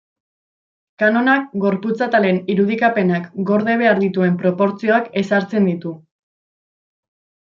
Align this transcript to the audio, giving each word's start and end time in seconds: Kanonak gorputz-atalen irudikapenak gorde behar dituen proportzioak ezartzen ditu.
Kanonak 1.01 1.51
gorputz-atalen 1.65 2.39
irudikapenak 2.53 3.27
gorde 3.51 3.75
behar 3.83 4.01
dituen 4.05 4.41
proportzioak 4.41 5.15
ezartzen 5.23 5.69
ditu. 5.73 5.93